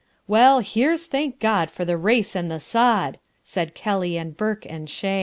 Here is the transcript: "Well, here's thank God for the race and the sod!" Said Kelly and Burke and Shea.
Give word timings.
"Well, 0.27 0.61
here's 0.61 1.05
thank 1.05 1.39
God 1.39 1.69
for 1.69 1.85
the 1.85 1.95
race 1.95 2.35
and 2.35 2.49
the 2.49 2.59
sod!" 2.59 3.19
Said 3.43 3.75
Kelly 3.75 4.17
and 4.17 4.35
Burke 4.35 4.65
and 4.67 4.89
Shea. 4.89 5.19